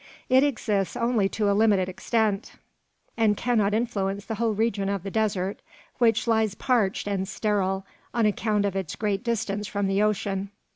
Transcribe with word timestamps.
It 0.29 0.43
exists 0.43 0.95
only 0.97 1.29
to 1.29 1.47
a 1.47 1.53
limited 1.53 1.87
extent, 1.87 2.53
and 3.17 3.37
cannot 3.37 3.75
influence 3.75 4.25
the 4.25 4.33
whole 4.33 4.55
region 4.55 4.89
of 4.89 5.03
the 5.03 5.11
desert, 5.11 5.61
which 5.99 6.25
lies 6.25 6.55
parched 6.55 7.07
and 7.07 7.27
sterile, 7.27 7.85
on 8.11 8.25
account 8.25 8.65
of 8.65 8.75
its 8.75 8.95
great 8.95 9.23
distance 9.23 9.67
from 9.67 9.85
the 9.85 10.01
ocean." 10.01 10.49